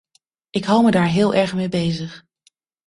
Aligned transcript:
Ik 0.49 0.63
houd 0.65 0.83
me 0.83 0.91
daar 0.91 1.07
heel 1.07 1.33
erg 1.33 1.53
mee 1.53 1.69
bezig. 1.69 2.25